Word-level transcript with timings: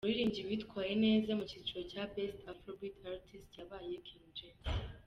Umuririmbyi 0.03 0.41
witwaye 0.47 0.93
neza 1.05 1.29
mu 1.37 1.43
cyiciro 1.49 1.81
cya 1.91 2.03
“Best 2.13 2.39
Afro 2.51 2.71
Beat 2.79 2.95
Artist” 3.13 3.49
yabaye 3.59 3.95
King 4.07 4.25
James. 4.37 4.65